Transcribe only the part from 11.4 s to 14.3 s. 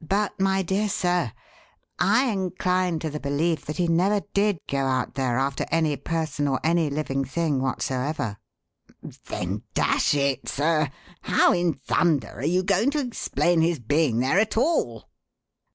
in thunder are you going to explain his being